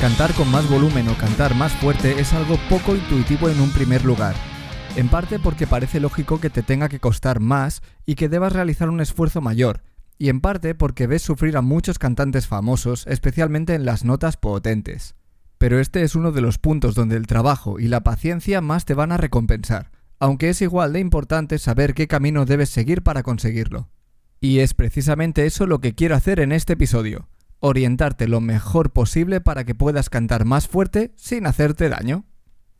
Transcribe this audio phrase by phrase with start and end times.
[0.00, 4.04] Cantar con más volumen o cantar más fuerte es algo poco intuitivo en un primer
[4.04, 4.36] lugar.
[4.94, 8.90] En parte porque parece lógico que te tenga que costar más y que debas realizar
[8.90, 9.82] un esfuerzo mayor,
[10.16, 15.16] y en parte porque ves sufrir a muchos cantantes famosos, especialmente en las notas potentes.
[15.58, 18.94] Pero este es uno de los puntos donde el trabajo y la paciencia más te
[18.94, 19.90] van a recompensar,
[20.20, 23.88] aunque es igual de importante saber qué camino debes seguir para conseguirlo.
[24.40, 27.26] Y es precisamente eso lo que quiero hacer en este episodio
[27.60, 32.24] orientarte lo mejor posible para que puedas cantar más fuerte sin hacerte daño.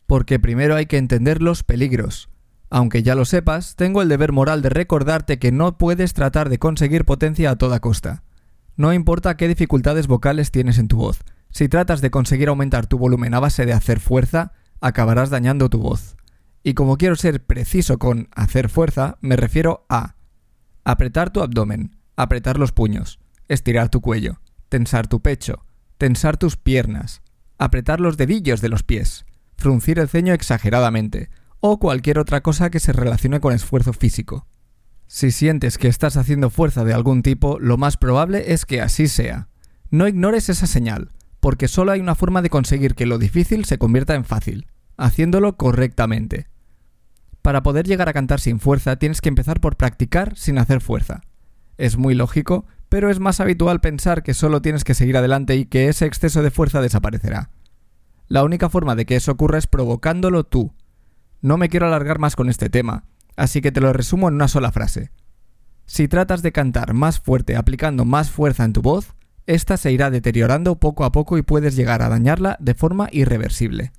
[0.07, 2.31] Porque primero hay que entender los peligros.
[2.71, 6.59] Aunque ya lo sepas, tengo el deber moral de recordarte que no puedes tratar de
[6.59, 8.23] conseguir potencia a toda costa.
[8.77, 11.21] No importa qué dificultades vocales tienes en tu voz,
[11.51, 15.79] si tratas de conseguir aumentar tu volumen a base de hacer fuerza, acabarás dañando tu
[15.79, 16.17] voz.
[16.63, 20.17] Y como quiero ser preciso con hacer fuerza, me refiero a
[20.85, 25.65] apretar tu abdomen, apretar los puños, estirar tu cuello, tensar tu pecho,
[25.99, 27.23] tensar tus piernas,
[27.59, 32.81] apretar los dedillos de los pies, fruncir el ceño exageradamente, o cualquier otra cosa que
[32.81, 34.47] se relacione con esfuerzo físico.
[35.07, 39.09] Si sientes que estás haciendo fuerza de algún tipo, lo más probable es que así
[39.09, 39.49] sea.
[39.91, 41.11] No ignores esa señal,
[41.41, 44.67] porque solo hay una forma de conseguir que lo difícil se convierta en fácil,
[44.97, 46.47] haciéndolo correctamente.
[47.43, 51.23] Para poder llegar a cantar sin fuerza tienes que empezar por practicar sin hacer fuerza.
[51.79, 55.67] Es muy lógico, pero es más habitual pensar que solo tienes que seguir adelante y
[55.67, 57.51] que ese exceso de fuerza desaparecerá.
[58.29, 60.73] La única forma de que eso ocurra es provocándolo tú.
[61.41, 63.05] No me quiero alargar más con este tema,
[63.37, 65.11] así que te lo resumo en una sola frase.
[65.87, 69.15] Si tratas de cantar más fuerte aplicando más fuerza en tu voz,
[69.47, 73.93] esta se irá deteriorando poco a poco y puedes llegar a dañarla de forma irreversible.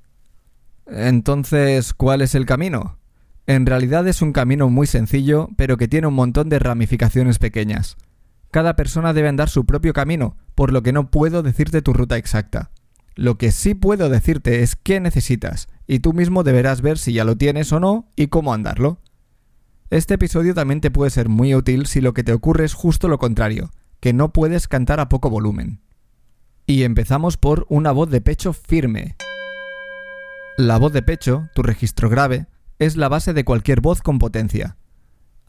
[0.86, 3.00] Entonces, ¿cuál es el camino?
[3.48, 7.98] En realidad es un camino muy sencillo, pero que tiene un montón de ramificaciones pequeñas.
[8.52, 12.18] Cada persona debe andar su propio camino, por lo que no puedo decirte tu ruta
[12.18, 12.72] exacta.
[13.16, 17.26] Lo que sí puedo decirte es qué necesitas, y tú mismo deberás ver si ya
[17.26, 19.02] lo tienes o no y cómo andarlo.
[19.92, 23.08] Este episodio también te puede ser muy útil si lo que te ocurre es justo
[23.08, 25.82] lo contrario, que no puedes cantar a poco volumen.
[26.66, 29.16] Y empezamos por una voz de pecho firme.
[30.58, 32.48] La voz de pecho, tu registro grave,
[32.80, 34.78] es la base de cualquier voz con potencia.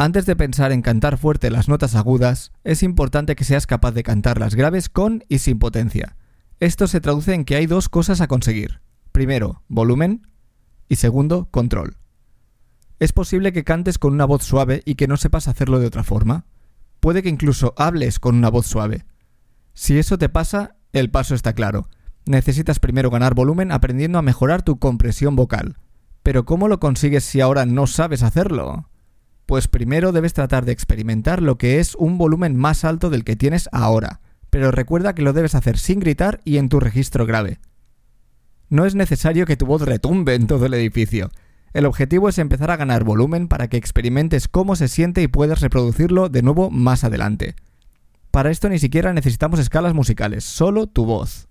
[0.01, 4.03] Antes de pensar en cantar fuerte las notas agudas, es importante que seas capaz de
[4.03, 6.17] cantar las graves con y sin potencia.
[6.59, 8.81] Esto se traduce en que hay dos cosas a conseguir.
[9.13, 10.27] Primero, volumen
[10.89, 11.99] y segundo, control.
[12.99, 16.03] Es posible que cantes con una voz suave y que no sepas hacerlo de otra
[16.03, 16.47] forma.
[17.01, 19.05] Puede que incluso hables con una voz suave.
[19.75, 21.91] Si eso te pasa, el paso está claro.
[22.25, 25.77] Necesitas primero ganar volumen aprendiendo a mejorar tu compresión vocal.
[26.23, 28.90] Pero ¿cómo lo consigues si ahora no sabes hacerlo?
[29.51, 33.35] Pues primero debes tratar de experimentar lo que es un volumen más alto del que
[33.35, 37.59] tienes ahora, pero recuerda que lo debes hacer sin gritar y en tu registro grave.
[38.69, 41.33] No es necesario que tu voz retumbe en todo el edificio.
[41.73, 45.63] El objetivo es empezar a ganar volumen para que experimentes cómo se siente y puedas
[45.63, 47.57] reproducirlo de nuevo más adelante.
[48.31, 51.49] Para esto ni siquiera necesitamos escalas musicales, solo tu voz.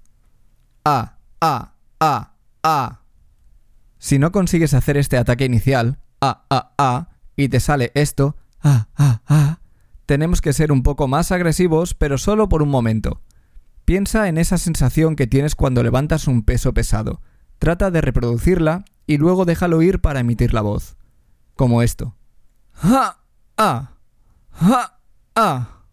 [0.86, 2.32] A, A, A,
[2.64, 3.02] A.
[3.98, 7.09] Si no consigues hacer este ataque inicial, A, A, A,
[7.40, 9.60] y te sale esto, ah, ah, ah,
[10.06, 13.22] tenemos que ser un poco más agresivos, pero solo por un momento.
[13.86, 17.22] Piensa en esa sensación que tienes cuando levantas un peso pesado.
[17.58, 20.98] Trata de reproducirla y luego déjalo ir para emitir la voz.
[21.56, 22.18] Como esto.
[22.74, 23.22] ¡Ja!
[23.58, 23.92] ¡Ah!
[25.34, 25.86] ¡Ah!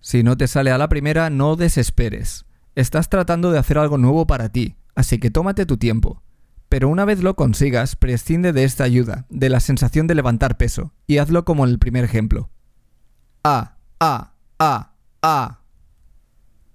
[0.00, 2.44] Si no te sale a la primera, no desesperes.
[2.74, 6.24] Estás tratando de hacer algo nuevo para ti, así que tómate tu tiempo.
[6.72, 10.94] Pero una vez lo consigas, prescinde de esta ayuda, de la sensación de levantar peso,
[11.06, 12.48] y hazlo como en el primer ejemplo.
[13.44, 15.60] A, A, A, A.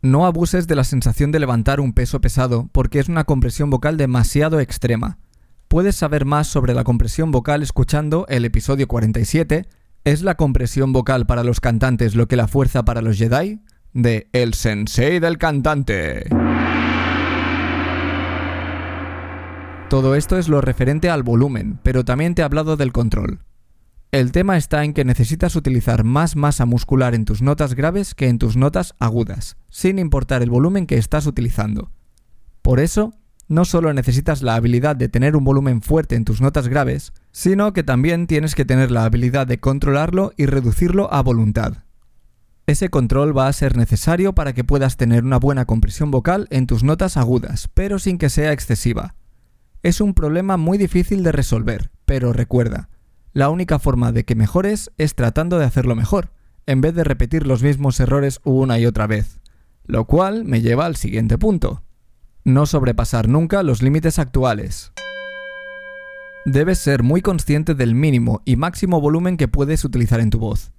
[0.03, 3.97] No abuses de la sensación de levantar un peso pesado porque es una compresión vocal
[3.97, 5.17] demasiado extrema.
[5.67, 9.65] Puedes saber más sobre la compresión vocal escuchando el episodio 47,
[10.03, 13.61] ¿Es la compresión vocal para los cantantes lo que la fuerza para los Jedi?
[13.93, 16.27] de El Sensei del Cantante.
[19.89, 23.39] Todo esto es lo referente al volumen, pero también te he hablado del control.
[24.11, 28.27] El tema está en que necesitas utilizar más masa muscular en tus notas graves que
[28.27, 31.91] en tus notas agudas, sin importar el volumen que estás utilizando.
[32.61, 33.13] Por eso,
[33.47, 37.71] no solo necesitas la habilidad de tener un volumen fuerte en tus notas graves, sino
[37.71, 41.85] que también tienes que tener la habilidad de controlarlo y reducirlo a voluntad.
[42.65, 46.67] Ese control va a ser necesario para que puedas tener una buena compresión vocal en
[46.67, 49.15] tus notas agudas, pero sin que sea excesiva.
[49.87, 52.89] Es un problema muy difícil de resolver, pero recuerda,
[53.31, 56.33] la única forma de que mejores es tratando de hacerlo mejor,
[56.65, 59.39] en vez de repetir los mismos errores una y otra vez.
[59.85, 61.83] Lo cual me lleva al siguiente punto.
[62.43, 64.91] No sobrepasar nunca los límites actuales.
[66.43, 70.73] Debes ser muy consciente del mínimo y máximo volumen que puedes utilizar en tu voz.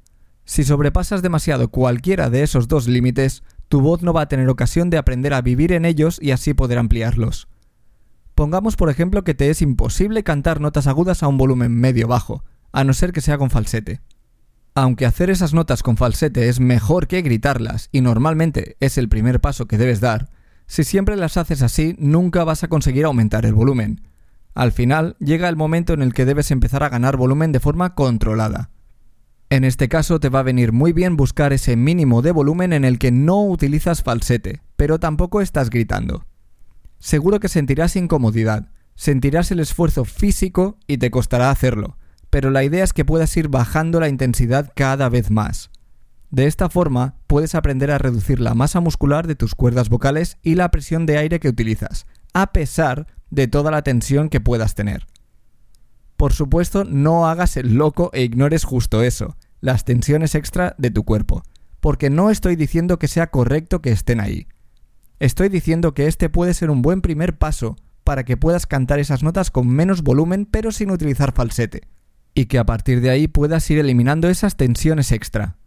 [0.44, 4.90] Si sobrepasas demasiado cualquiera de esos dos límites, tu voz no va a tener ocasión
[4.90, 7.48] de aprender a vivir en ellos y así poder ampliarlos.
[8.38, 12.44] Pongamos por ejemplo que te es imposible cantar notas agudas a un volumen medio bajo,
[12.70, 14.00] a no ser que sea con falsete.
[14.76, 19.40] Aunque hacer esas notas con falsete es mejor que gritarlas y normalmente es el primer
[19.40, 20.28] paso que debes dar,
[20.68, 24.02] si siempre las haces así, nunca vas a conseguir aumentar el volumen.
[24.54, 27.96] Al final, llega el momento en el que debes empezar a ganar volumen de forma
[27.96, 28.70] controlada.
[29.50, 32.84] En este caso te va a venir muy bien buscar ese mínimo de volumen en
[32.84, 36.27] el que no utilizas falsete, pero tampoco estás gritando.
[36.98, 41.96] Seguro que sentirás incomodidad, sentirás el esfuerzo físico y te costará hacerlo,
[42.30, 45.70] pero la idea es que puedas ir bajando la intensidad cada vez más.
[46.30, 50.56] De esta forma, puedes aprender a reducir la masa muscular de tus cuerdas vocales y
[50.56, 55.06] la presión de aire que utilizas, a pesar de toda la tensión que puedas tener.
[56.16, 61.04] Por supuesto, no hagas el loco e ignores justo eso, las tensiones extra de tu
[61.04, 61.42] cuerpo,
[61.80, 64.48] porque no estoy diciendo que sea correcto que estén ahí.
[65.20, 69.22] Estoy diciendo que este puede ser un buen primer paso para que puedas cantar esas
[69.22, 71.82] notas con menos volumen pero sin utilizar falsete,
[72.34, 75.58] y que a partir de ahí puedas ir eliminando esas tensiones extra,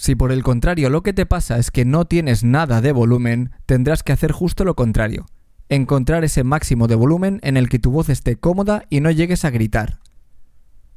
[0.00, 3.50] si por el contrario lo que te pasa es que no tienes nada de volumen,
[3.66, 5.26] tendrás que hacer justo lo contrario.
[5.68, 9.44] Encontrar ese máximo de volumen en el que tu voz esté cómoda y no llegues
[9.44, 9.98] a gritar.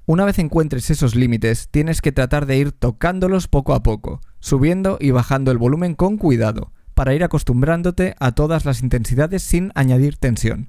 [0.06, 5.00] Una vez encuentres esos límites, tienes que tratar de ir tocándolos poco a poco, subiendo
[5.02, 10.18] y bajando el volumen con cuidado, para ir acostumbrándote a todas las intensidades sin añadir
[10.18, 10.68] tensión.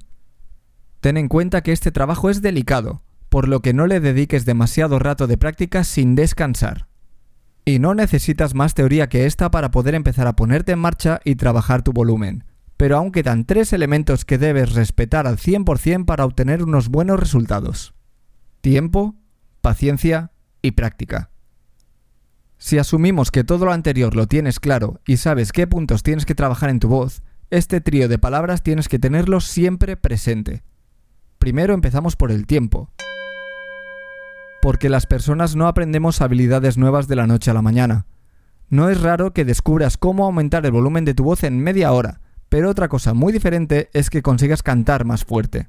[1.01, 4.99] Ten en cuenta que este trabajo es delicado, por lo que no le dediques demasiado
[4.99, 6.87] rato de práctica sin descansar.
[7.65, 11.35] Y no necesitas más teoría que esta para poder empezar a ponerte en marcha y
[11.35, 12.45] trabajar tu volumen.
[12.77, 17.95] Pero aún quedan tres elementos que debes respetar al 100% para obtener unos buenos resultados.
[18.61, 19.17] Tiempo,
[19.61, 20.31] paciencia
[20.61, 21.32] y práctica.
[22.65, 26.37] Si asumimos que todo lo anterior lo tienes claro y sabes qué puntos tienes que
[26.37, 30.63] trabajar en tu voz, este trío de palabras tienes que tenerlo siempre presente.
[31.41, 32.93] Primero empezamos por el tiempo
[34.63, 38.07] porque las personas no aprendemos habilidades nuevas de la noche a la mañana.
[38.69, 42.21] No es raro que descubras cómo aumentar el volumen de tu voz en media hora,
[42.49, 45.69] pero otra cosa muy diferente es que consigas cantar más fuerte.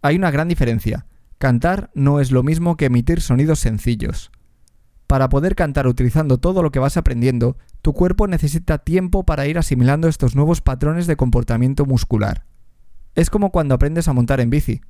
[0.00, 1.06] Hay una gran diferencia.
[1.38, 4.30] Cantar no es lo mismo que emitir sonidos sencillos.
[5.10, 9.58] Para poder cantar utilizando todo lo que vas aprendiendo, tu cuerpo necesita tiempo para ir
[9.58, 12.46] asimilando estos nuevos patrones de comportamiento muscular.
[13.16, 14.82] Es como cuando aprendes a montar en bici.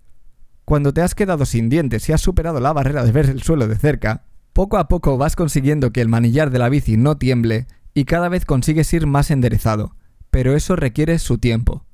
[0.66, 3.66] Cuando te has quedado sin dientes y has superado la barrera de ver el suelo
[3.66, 7.66] de cerca, poco a poco vas consiguiendo que el manillar de la bici no tiemble
[7.94, 9.96] y cada vez consigues ir más enderezado,
[10.30, 11.86] pero eso requiere su tiempo.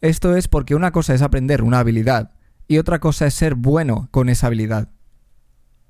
[0.00, 2.30] Esto es porque una cosa es aprender una habilidad
[2.66, 4.88] y otra cosa es ser bueno con esa habilidad.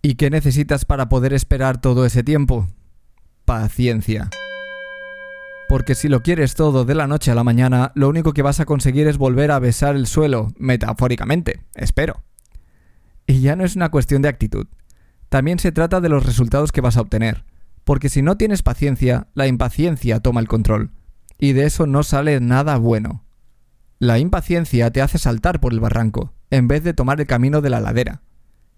[0.00, 2.69] ¿Y qué necesitas para poder esperar todo ese tiempo?
[3.45, 4.31] Paciencia.
[5.69, 8.61] Porque si lo quieres todo de la noche a la mañana, lo único que vas
[8.61, 12.23] a conseguir es volver a besar el suelo, metafóricamente, espero.
[13.26, 14.67] Y ya no es una cuestión de actitud.
[15.28, 17.45] También se trata de los resultados que vas a obtener.
[17.85, 20.93] Porque si no tienes paciencia, la impaciencia toma el control.
[21.38, 23.25] Y de eso no sale nada bueno.
[23.99, 27.71] La impaciencia te hace saltar por el barranco, en vez de tomar el camino de
[27.71, 28.23] la ladera.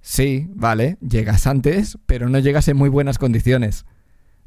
[0.01, 3.85] Sí, vale, llegas antes, pero no llegas en muy buenas condiciones.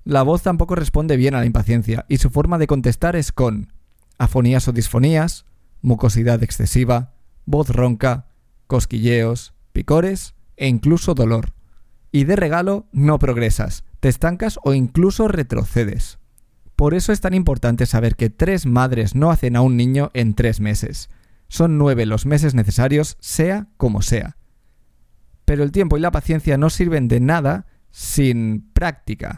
[0.04, 3.72] La voz tampoco responde bien a la impaciencia y su forma de contestar es con
[4.18, 5.46] afonías o disfonías,
[5.82, 7.14] mucosidad excesiva,
[7.46, 8.28] voz ronca,
[8.68, 11.54] cosquilleos, picores e incluso dolor.
[12.12, 16.20] Y de regalo no progresas, te estancas o incluso retrocedes.
[16.76, 20.34] Por eso es tan importante saber que tres madres no hacen a un niño en
[20.34, 21.10] tres meses.
[21.48, 24.38] Son nueve los meses necesarios, sea como sea.
[25.46, 29.38] Pero el tiempo y la paciencia no sirven de nada sin práctica.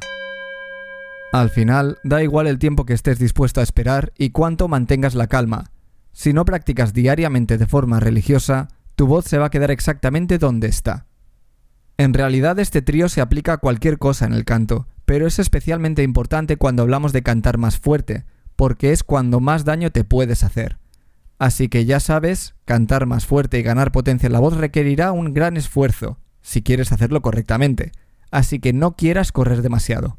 [1.31, 5.27] Al final, da igual el tiempo que estés dispuesto a esperar y cuánto mantengas la
[5.27, 5.71] calma.
[6.13, 10.67] Si no practicas diariamente de forma religiosa, tu voz se va a quedar exactamente donde
[10.67, 11.07] está.
[11.97, 16.03] En realidad este trío se aplica a cualquier cosa en el canto, pero es especialmente
[16.03, 20.77] importante cuando hablamos de cantar más fuerte, porque es cuando más daño te puedes hacer.
[21.37, 25.33] Así que ya sabes, cantar más fuerte y ganar potencia en la voz requerirá un
[25.33, 27.91] gran esfuerzo, si quieres hacerlo correctamente.
[28.31, 30.17] Así que no quieras correr demasiado.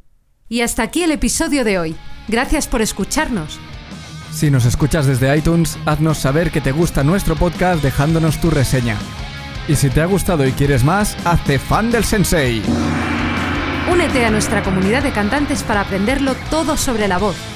[0.49, 1.97] Y hasta aquí el episodio de hoy.
[2.29, 3.59] Gracias por escucharnos.
[4.33, 8.97] Si nos escuchas desde iTunes, haznos saber que te gusta nuestro podcast dejándonos tu reseña.
[9.67, 12.63] Y si te ha gustado y quieres más, hazte fan del sensei.
[13.91, 17.56] Únete a nuestra comunidad de cantantes para aprenderlo todo sobre la voz.